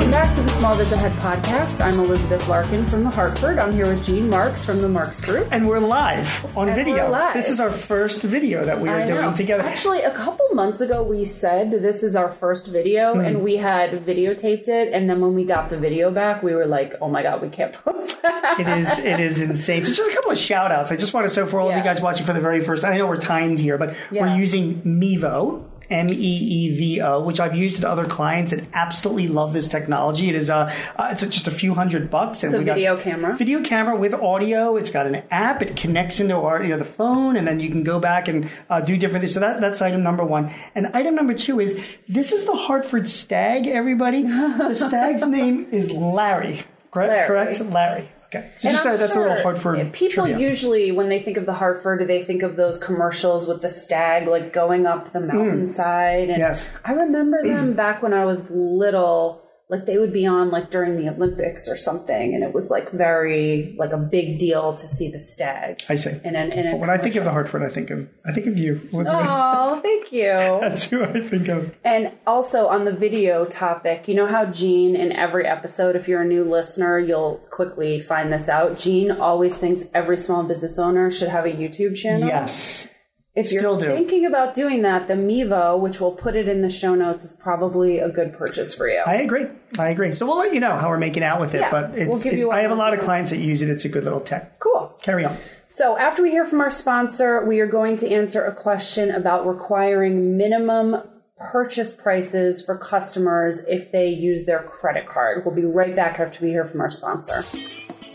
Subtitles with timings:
[0.00, 1.80] Welcome back to the Small Biz Ahead podcast.
[1.84, 3.58] I'm Elizabeth Larkin from The Hartford.
[3.58, 5.46] I'm here with Gene Marks from the Marks Group.
[5.52, 7.04] And we're live on And video.
[7.04, 7.34] we're live.
[7.34, 9.34] This is our first video that we are I doing know.
[9.36, 9.62] together.
[9.62, 13.20] Actually, a couple months ago, we said this is our first video, Hmm.
[13.20, 14.92] and we had videotaped it.
[14.92, 17.50] And then when we got the video back, we were like, "Oh my god, we
[17.50, 19.84] can't post that." it is it is insane.
[19.84, 20.90] So just a couple of shout outs.
[20.90, 22.84] I just want to say for all of you guys watching for the very first
[22.84, 24.22] I know we're timed here, but Yeah.
[24.32, 25.62] we're using Mevo.
[25.90, 29.68] M E E V O, which I've used at other clients and absolutely love this
[29.68, 30.28] technology.
[30.28, 32.42] It is uh, uh it's just a few hundred bucks.
[32.42, 33.36] And It's a we got video camera.
[33.36, 34.76] Video camera with audio.
[34.76, 35.62] It's got an app.
[35.62, 38.50] It connects into our you know the phone, and then you can go back and
[38.68, 39.34] uh, do different things.
[39.34, 40.52] So that that's item number one.
[40.74, 43.66] And item number two is this is the Hartford Stag.
[43.66, 46.64] Everybody, the stag's name is Larry.
[46.90, 47.10] Correct?
[47.10, 47.26] Larry.
[47.26, 47.60] Correct.
[47.60, 48.10] Larry.
[48.32, 48.50] Okay.
[48.56, 49.92] So And just I'm so that's a little sure Hartford.
[49.92, 50.38] People trivia.
[50.48, 53.68] usually, when they think of the Hartford, do they think of those commercials with the
[53.68, 56.28] stag like going up the mountainside.
[56.28, 56.40] And Hmm.
[56.40, 56.68] Yes.
[56.84, 59.42] I remember them back when I was little.
[59.70, 62.90] Like they would be on like during the Olympics or something, and it was like
[62.90, 65.82] very like a big deal to see the stag.
[65.88, 66.18] I see.
[66.24, 68.48] In an, in a When I think of the Hartford, I think of I think
[68.48, 68.80] of you.
[68.92, 70.26] Oh, thank you.
[70.60, 71.72] That's who I think of.
[71.84, 76.22] And also on the video topic, you know how Gene in every episode, if you're
[76.22, 78.76] a new listener, you'll quickly find this out.
[78.76, 82.26] Gene always thinks every small business owner should have a YouTube channel.
[82.26, 82.89] Yes.
[83.34, 83.86] If you're do.
[83.86, 87.36] thinking about doing that, the Mevo, which we'll put it in the show notes, is
[87.36, 89.02] probably a good purchase for you.
[89.06, 89.46] I agree.
[89.78, 90.10] I agree.
[90.12, 91.60] So we'll let you know how we're making out with it.
[91.60, 93.62] Yeah, but it's, we'll give it- you I have a lot of clients that use
[93.62, 93.70] it.
[93.70, 94.58] It's a good little tech.
[94.58, 94.96] cool.
[95.02, 95.36] Carry on.
[95.68, 99.46] So, after we hear from our sponsor, we are going to answer a question about
[99.46, 100.96] requiring minimum
[101.40, 105.44] purchase prices for customers if they use their credit card.
[105.44, 107.42] We'll be right back after we hear from our sponsor.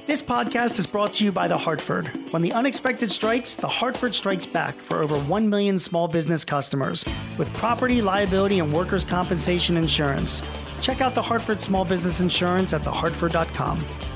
[0.06, 2.32] This podcast is brought to you by The Hartford.
[2.32, 7.04] When the unexpected strikes, The Hartford strikes back for over 1 million small business customers
[7.40, 10.44] with property, liability, and workers' compensation insurance.
[10.82, 14.15] Check out The Hartford Small Business Insurance at thehartford.com.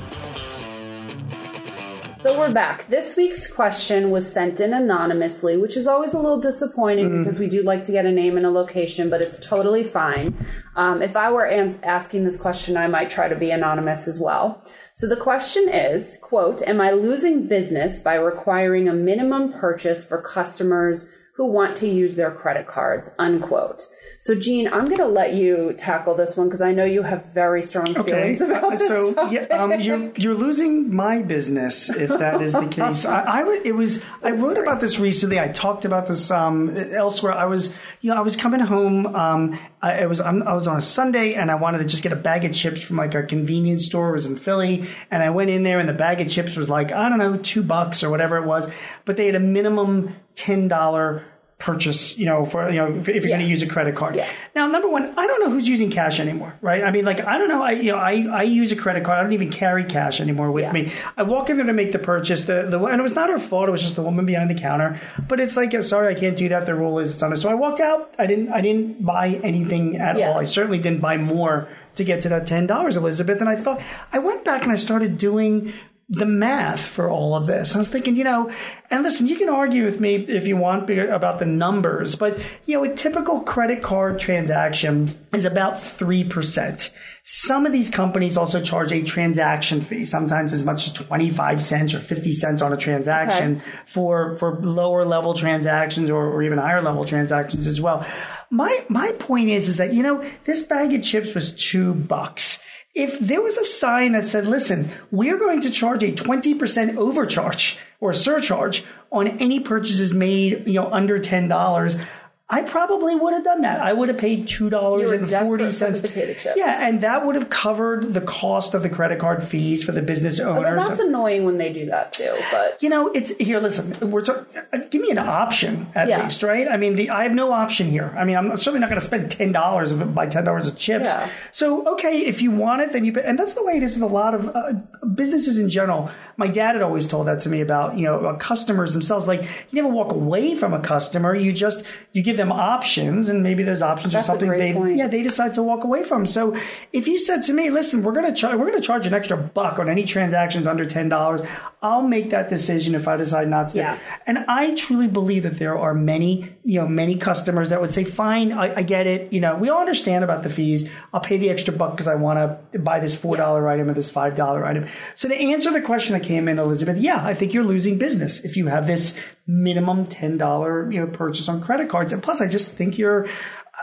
[2.20, 2.86] So we're back.
[2.88, 7.48] This week's question was sent in anonymously, which is always a little disappointing because we
[7.48, 10.36] do like to get a name and a location, but it's totally fine.
[10.76, 14.20] Um, if I were an- asking this question, I might try to be anonymous as
[14.20, 14.62] well.
[14.92, 20.20] So the question is, quote, am I losing business by requiring a minimum purchase for
[20.20, 21.08] customers
[21.40, 23.88] who want to use their credit cards, unquote.
[24.18, 27.32] So Gene, I'm going to let you tackle this one because I know you have
[27.32, 29.48] very strong feelings about Uh, this so topic.
[29.48, 33.06] yeah, um, you're you're losing my business if that is the case.
[33.06, 35.40] I, I it was I wrote about this recently.
[35.40, 37.32] I talked about this um, elsewhere.
[37.32, 39.06] I was you know I was coming home.
[39.06, 42.02] Um, I, it was I'm, I was on a Sunday and I wanted to just
[42.02, 44.10] get a bag of chips from like a convenience store.
[44.10, 46.68] It was in Philly, and I went in there and the bag of chips was
[46.68, 48.70] like I don't know two bucks or whatever it was,
[49.06, 51.24] but they had a minimum ten dollar
[51.58, 54.16] purchase, you know, for you know, if, you're going to use a credit card.
[54.16, 54.26] Yeah.
[54.54, 56.82] Now, number one, I don't know who's using cash anymore, right?
[56.82, 57.62] I mean, like, I don't know.
[57.62, 59.18] I you know, I, I use a credit card.
[59.18, 60.72] I don't even carry cash anymore with Yeah.
[60.72, 60.90] me.
[61.18, 62.46] I walk in there to make the purchase.
[62.46, 63.68] The the and it was not her fault.
[63.68, 64.98] It was just the woman behind the counter.
[65.28, 66.64] But it's like, uh, sorry, I can't do that.
[66.64, 67.36] The rule is it's on.
[67.36, 68.14] So I walked out.
[68.18, 70.30] I didn't I didn't buy anything at Yeah.
[70.30, 70.38] all.
[70.38, 73.38] I certainly didn't buy more to get to that ten dollars, Elizabeth.
[73.40, 73.82] And I thought
[74.14, 75.74] I went back and I started doing
[76.12, 77.76] the math for all of this.
[77.76, 78.52] I was thinking, you know,
[78.90, 82.74] and listen, you can argue with me if you want about the numbers, but you
[82.74, 86.90] know, a typical credit card transaction is about 3%.
[87.22, 91.94] Some of these companies also charge a transaction fee, sometimes as much as 25 cents
[91.94, 96.82] or 50 cents on a transaction for, for lower level transactions or, or even higher
[96.82, 98.04] level transactions as well.
[98.50, 102.60] My, my point is, is that, you know, this bag of chips was two bucks
[102.94, 107.78] if there was a sign that said, listen, we're going to charge a 20% overcharge
[108.00, 112.04] or surcharge on any purchases made, you know, under $10,
[112.52, 113.80] I probably would have done that.
[113.80, 116.00] I would have paid two dollars and forty for cents.
[116.00, 116.56] potato chips.
[116.56, 120.02] Yeah, and that would have covered the cost of the credit card fees for the
[120.02, 120.88] business Although owners.
[120.88, 123.60] that's annoying when they do that too, but you know, it's here.
[123.60, 124.48] Listen, we're talk,
[124.90, 126.24] give me an option at Yeah.
[126.24, 126.66] least, right?
[126.68, 128.12] I mean, the I have no option here.
[128.18, 131.04] I mean, I'm certainly not going to spend ten dollars buy ten dollars of chips.
[131.04, 131.28] Yeah.
[131.52, 133.14] So, okay, if you want it, then you.
[133.24, 134.72] And that's the way it is with a lot of uh,
[135.14, 136.10] businesses in general.
[136.36, 139.28] My dad had always told that to me about you know about customers themselves.
[139.28, 141.34] Like you never walk away from a customer.
[141.34, 144.96] You just you give them options, and maybe those options That's are something they point.
[144.96, 146.26] yeah they decide to walk away from.
[146.26, 146.56] So
[146.92, 149.78] if you said to me, "Listen, we're gonna char- we're gonna charge an extra buck
[149.78, 151.42] on any transactions under ten dollars,"
[151.82, 153.78] I'll make that decision if I decide not to.
[153.78, 153.98] Yeah.
[154.26, 158.04] And I truly believe that there are many you know many customers that would say,
[158.04, 159.32] "Fine, I, I get it.
[159.32, 160.88] You know, we all understand about the fees.
[161.14, 162.38] I'll pay the extra buck because I want
[162.72, 165.80] to buy this four dollar item or this five dollar item." So to answer the
[165.82, 169.18] question that came in, Elizabeth, yeah, I think you're losing business if you have this
[169.46, 172.12] minimum ten dollar you know purchase on credit cards.
[172.12, 173.26] And plus, I just think you're.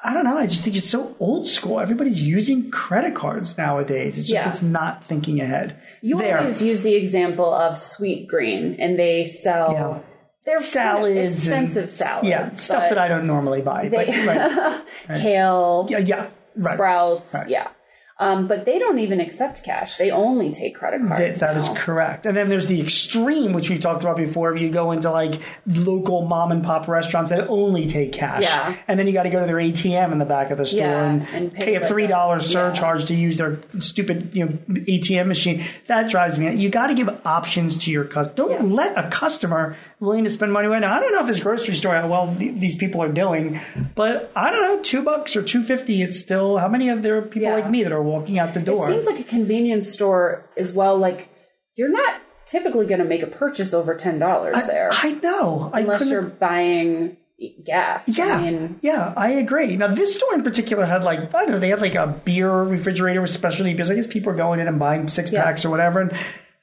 [0.03, 0.37] I don't know.
[0.37, 1.79] I just think it's so old school.
[1.79, 4.17] Everybody's using credit cards nowadays.
[4.17, 4.49] It's just Yeah.
[4.49, 5.79] it's not thinking ahead.
[6.01, 6.37] You there.
[6.37, 9.99] always use the example of Sweetgreen, and they sell Yeah.
[10.45, 12.27] they're salads, expensive salads.
[12.27, 13.89] yeah, stuff that I don't normally buy.
[13.89, 15.19] They, but, right.
[15.19, 16.75] kale, yeah, yeah, right.
[16.75, 17.49] sprouts, Right.
[17.49, 17.67] yeah.
[18.19, 19.97] Um, but they don't even accept cash.
[19.97, 21.39] They only take credit That, cards.
[21.39, 22.25] that is correct.
[22.25, 24.55] And then there's the extreme, which we've talked about before.
[24.55, 28.75] If you go into like local mom and pop restaurants that only take cash, Yeah.
[28.87, 30.79] and then you got to go to their ATM in the back of the store
[30.79, 32.71] Yeah, and, and pay a three a- dollars yeah.
[32.73, 35.63] surcharge to use their stupid you know ATM machine.
[35.85, 36.55] That drives me.
[36.55, 38.47] You got to give options to your customer.
[38.57, 40.95] Don't let a customer willing to spend money right now.
[40.95, 43.59] I don't know if this grocery store how well th- these people are doing,
[43.95, 46.01] but I don't know, two bucks or two fifty.
[46.01, 47.55] It's still how many of there are people Yeah.
[47.55, 48.87] like me that are walking out the door.
[48.89, 50.97] It seems like a convenience store as well.
[50.97, 51.29] Like
[51.75, 55.69] you're not typically going to make a purchase over ten dollars there, I know.
[55.73, 57.17] I unless couldn't- you're buying
[57.63, 58.07] gas.
[58.09, 59.75] Yeah, I mean, yeah, I agree.
[59.77, 62.51] Now, this store in particular had like I don't know, they had like a beer
[62.63, 63.91] refrigerator with specialty beers.
[63.91, 65.43] I guess people are going in and buying six Yeah.
[65.43, 66.13] packs or whatever, and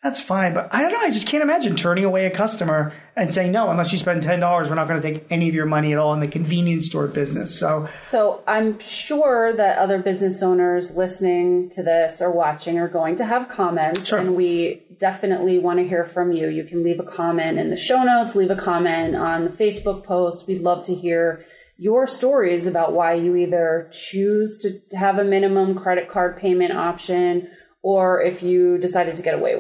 [0.05, 0.53] that's fine.
[0.55, 1.01] But I don't know.
[1.01, 4.39] I just can't imagine turning away a customer and saying no, unless you spend ten
[4.39, 6.87] dollars, we're not going to take any of your money at all in the convenience
[6.87, 7.59] store business.
[7.59, 13.17] So So I'm sure that other business owners listening to this or watching are going
[13.17, 14.19] to have comments, Sure.
[14.19, 16.49] and we definitely want to hear from you.
[16.49, 20.05] You can leave a comment in the show notes, leave a comment on the Facebook
[20.05, 20.47] post.
[20.47, 21.45] We'd love to hear
[21.77, 27.49] your stories about why you either choose to have a minimum credit card payment option
[27.85, 29.53] or if you decided to get away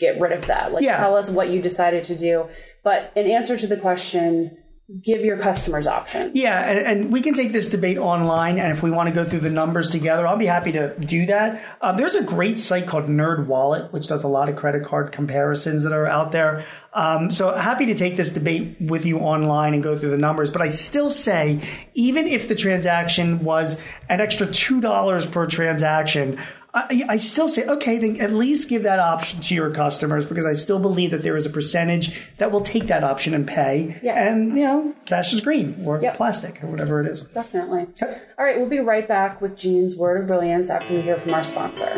[0.00, 0.96] get rid of that like Yeah.
[0.96, 2.48] tell us what you decided to do
[2.84, 4.56] but in answer to the question
[5.04, 8.82] give your customers options Yeah, and, and we can take this debate online, and if
[8.82, 11.62] we want to go through the numbers together, I'll be happy to do that.
[11.82, 15.84] Um, there's a great site called NerdWallet, which does a lot of credit card comparisons
[15.84, 16.64] that are out there.
[16.94, 20.50] Um, so happy to take this debate with you online and go through the numbers.
[20.50, 21.60] But I still say,
[21.92, 23.78] even if the transaction was
[24.08, 26.38] an extra two dollars per transaction.
[26.74, 30.44] I, I still say, okay, then at least give that option to your customers because
[30.44, 33.98] I still believe that there is a percentage that will take that option and pay.
[34.02, 34.22] Yeah.
[34.28, 36.16] And, you know, cash is green or Yep.
[36.16, 37.22] plastic or whatever it is.
[37.22, 37.86] Definitely.
[38.02, 38.18] Okay.
[38.38, 41.32] All right, we'll be right back with Gene's Word of Brilliance after we hear from
[41.32, 41.94] our sponsor.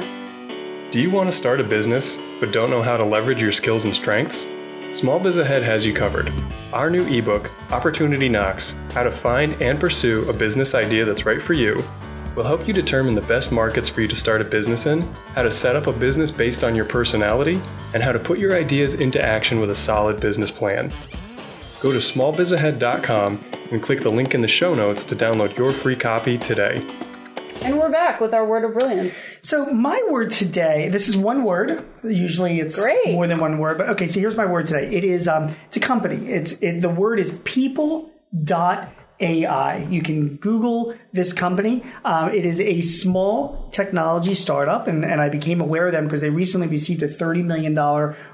[0.93, 3.85] Do you want to start a business but don't know how to leverage your skills
[3.85, 4.47] and strengths?
[4.93, 6.33] Small Biz Ahead has you covered.
[6.73, 11.41] Our new ebook, Opportunity Knocks How to Find and Pursue a Business Idea That's Right
[11.43, 11.77] for You,
[12.37, 15.03] will help you determine the best markets for you to start a business in,
[15.35, 17.61] how to set up a business based on your personality,
[17.95, 20.93] and how to put your ideas into action with a solid business plan.
[21.81, 25.97] Go to smallbizahead.com and click the link in the show notes to download your free
[25.97, 26.87] copy today.
[27.63, 29.15] And we're back with our Word of Brilliance.
[29.43, 31.87] So my word today, this is one word.
[32.03, 33.13] Usually it's Great.
[33.13, 34.09] more than one word, but okay.
[34.09, 34.95] So here's my word today.
[34.95, 36.31] It is um, it's a company.
[36.31, 38.11] It's it, the word is people
[38.45, 39.79] dot AI.
[39.85, 41.83] You can Google this company.
[42.05, 46.21] Um, it is a small technology startup, and, and I became aware of them because
[46.21, 47.75] they recently received a $30 million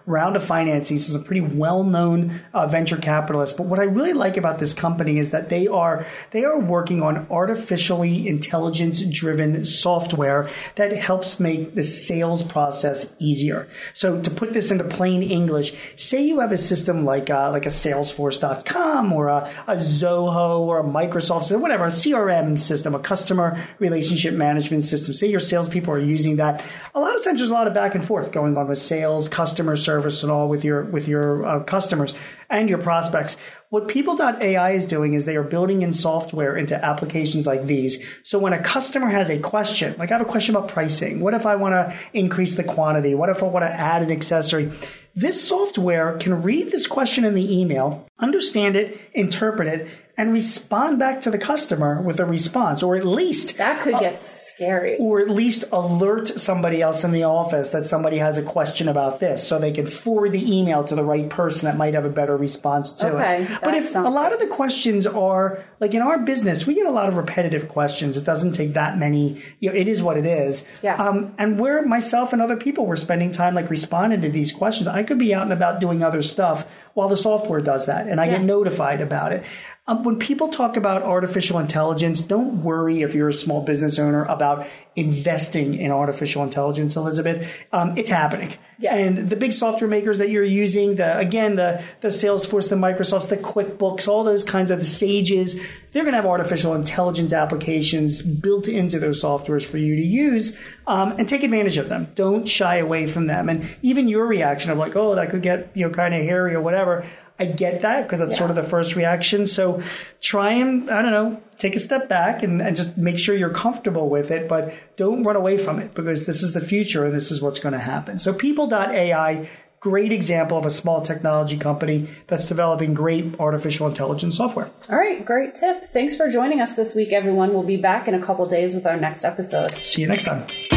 [0.07, 0.97] round of financing.
[0.97, 3.57] This is a pretty well-known uh, venture capitalist.
[3.57, 7.03] But what I really like about this company is that they are they are working
[7.03, 13.69] on artificially intelligence-driven software that helps make the sales process easier.
[13.95, 17.67] So to put this into plain English, say you have a system like uh, like
[17.67, 23.63] a Salesforce.com or a, a Zoho or a Microsoft whatever, a CRM system, a customer
[23.79, 25.15] relationship management system.
[25.15, 26.65] Say your salespeople are using that.
[26.95, 29.29] A lot of times there's a lot of back and forth going on with sales,
[29.29, 32.15] customer service, and all with your with your uh, customers
[32.49, 33.37] and your prospects.
[33.69, 38.03] What People.ai is doing is they are building in software into applications like these.
[38.23, 41.35] So when a customer has a question, like I have a question about pricing, what
[41.35, 43.15] if I want to increase the quantity?
[43.15, 44.71] What if I want to add an accessory?
[45.17, 50.99] This software can read this question in the email, understand it, interpret it, and respond
[50.99, 54.97] back to the customer with a response, or at least That could get scary.
[54.99, 59.21] or at least alert somebody else in the office that somebody has a question about
[59.21, 62.11] this so they can forward the email to the right person that might have a
[62.11, 63.61] better response to Okay, it.
[63.63, 66.91] But if a lot of the questions are like in our business, we get a
[66.93, 68.17] lot of repetitive questions.
[68.17, 70.65] It doesn't take that many, you know, it is what it is.
[70.83, 70.97] Yeah.
[70.97, 74.89] Um, and where myself and other people were spending time like responding to these questions,
[74.89, 77.87] I could be out and about doing other stuff while the software does that.
[77.87, 78.39] that and I Yeah.
[78.39, 79.45] get notified about it.
[79.89, 84.25] Um, when people talk about artificial intelligence, don't worry if you're a small business owner
[84.25, 84.67] about
[84.97, 87.49] investing in artificial intelligence, Elizabeth.
[87.73, 88.53] Um, it's happening.
[88.81, 88.97] Yeah.
[88.97, 93.29] And the big software makers that you're using, the again, the the Salesforce, the Microsofts,
[93.29, 95.55] the QuickBooks, all those kinds of the Sages,
[95.93, 100.59] they're going to have artificial intelligence applications built into those softwares for you to use
[100.89, 102.09] um, and take advantage of them.
[102.17, 103.49] Don't shy away from them.
[103.49, 106.55] And even your reaction of like, oh, that could get you know kind of hairy
[106.55, 107.07] or whatever.
[107.39, 109.47] I get that because that's sort of the first reaction.
[109.47, 109.83] So
[110.21, 113.51] try and, I don't know, take a step back and, and just make sure you're
[113.51, 117.15] comfortable with it, but don't run away from it because this is the future and
[117.15, 118.19] this is what's going to happen.
[118.19, 119.49] So people.ai,
[119.81, 124.71] great example of a small technology company that's developing great artificial intelligence software.
[124.89, 125.85] All right, great tip.
[125.85, 127.53] Thanks for joining us this week, everyone.
[127.53, 129.71] We'll be back in a couple days with our next episode.
[129.85, 130.76] See you next time.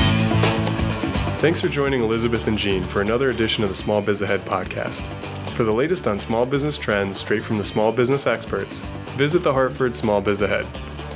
[1.40, 5.08] Thanks for joining Elizabeth and Gene for another edition of the Small Biz Ahead podcast.
[5.54, 8.82] For the latest on small business trends straight from the small business experts,
[9.16, 10.68] visit the Hartford Small Biz Ahead.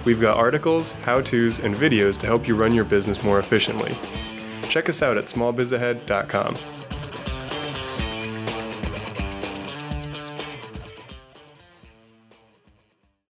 [0.05, 3.93] We've got articles, how to's, and videos to help you run your business more efficiently.
[4.69, 6.55] Check us out at smallbizahead.com.